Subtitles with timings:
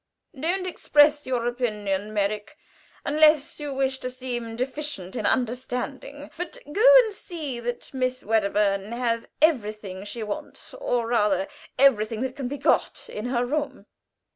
[0.33, 2.57] "Don't express your opinions, Merrick,
[3.05, 8.93] unless you wish to seem deficient in understanding; but go and see that Miss Wedderburn
[8.93, 13.85] has everything she wants or rather everything that can be got in her room.